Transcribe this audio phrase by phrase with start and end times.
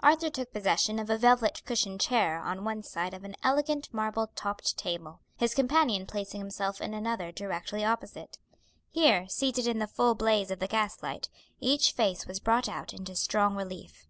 [0.00, 4.26] Arthur took possession of a velvet cushioned chair on one side of an elegant marble
[4.34, 8.38] topped table, his companion placing himself in another directly opposite.
[8.90, 11.28] Here, seated in the full blaze of the gas light,
[11.60, 14.08] each face was brought out into strong relief.